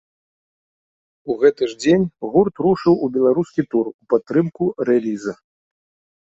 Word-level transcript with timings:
У 1.33 1.35
гэты 1.43 1.63
ж 1.73 1.77
дзень 1.81 2.05
гурт 2.31 2.55
рушыў 2.67 2.95
у 3.09 3.11
беларускі 3.19 3.67
тур 3.75 3.85
у 3.93 3.95
падтрымку 4.15 4.63
рэліза. 4.91 5.33